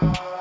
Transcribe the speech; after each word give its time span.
Bye. 0.00 0.33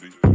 Jody. 0.00 0.27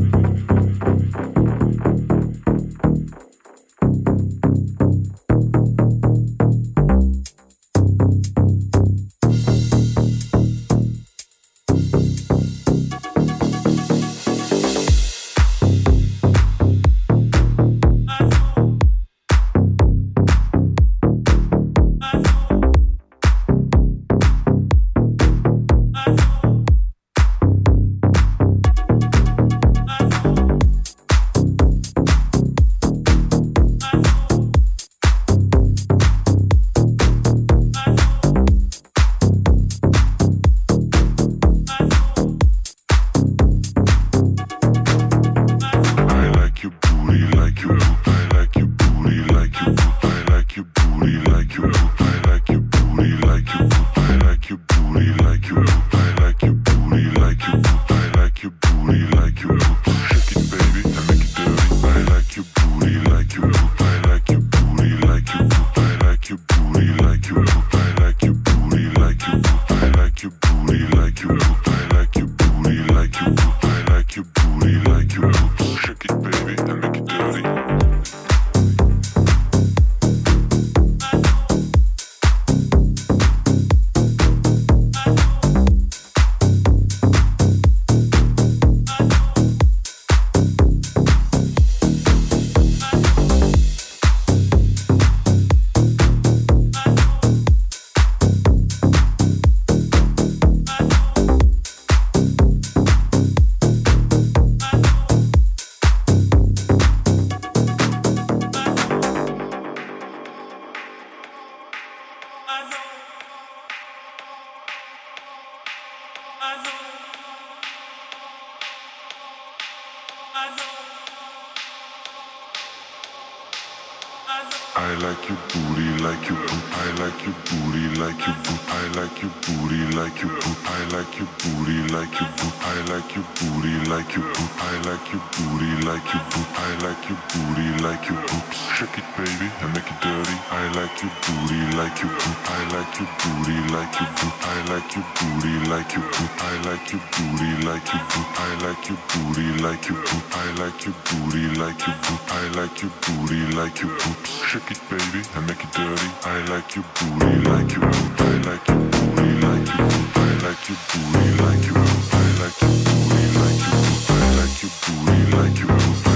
like 140.73 141.01
your 141.01 141.11
booty, 141.25 141.59
like 141.77 142.01
your 142.01 142.11
booty. 142.11 142.33
I 142.45 142.59
like 142.73 142.99
your 142.99 143.09
booty, 143.19 143.57
like 143.73 143.93
your 143.99 144.09
booty. 144.17 144.33
I 144.43 144.57
like 144.69 144.95
your 144.95 145.05
booty, 145.15 145.53
like 145.69 145.93
your 145.93 146.03
booty. 146.03 146.29
I 146.39 146.55
like 146.65 146.91
your 146.91 147.01
booty, 147.13 147.49
like 147.65 147.87
your 147.93 148.01
booty. 148.09 148.33
I 148.37 148.55
like 148.63 148.89
your 148.89 148.97
booty, 149.09 149.47
like 149.61 149.87
your 149.89 149.97
booty. 150.03 150.23
I 150.33 150.51
like 150.59 150.85
your 150.85 150.93
booty, 151.05 151.43
like 151.59 151.87
your 151.87 151.95
booty. 152.03 152.23
I 152.27 152.47
like 152.57 152.81
your 152.81 152.91
booty, 153.03 153.39
like 153.55 153.81
your 153.81 153.91
booty. 153.91 154.31
Shake 154.49 154.71
it, 154.71 154.81
baby, 154.89 155.21
and 155.35 155.47
make 155.47 155.63
it 155.63 155.71
dirty. 155.73 156.09
I 156.23 156.39
like 156.49 156.75
your 156.75 156.85
booty, 156.95 157.33
like 157.49 157.71
your 157.75 157.85
booty. 157.89 158.23
I 158.23 158.37
like 158.47 158.67
your 158.67 158.81
booty, 158.93 159.29
like 159.45 159.67
your 159.67 159.87
booty. 159.89 160.13
I 160.15 160.29
like 160.43 160.63
your 160.69 160.79
booty, 160.89 161.27
like 161.43 161.65
your 161.67 161.75
booty. 161.75 162.13
I 162.13 162.29
like 162.41 162.57
your 162.61 162.73
booty, 162.85 163.23
like 163.39 163.61
your 163.61 163.77
booty. 163.83 164.13
I 164.13 164.27
like 164.39 164.57
your 164.63 164.71
booty, 164.81 165.19
like 165.37 165.57
your 165.59 165.67
booty. 165.69 166.12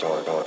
absorbed 0.00 0.37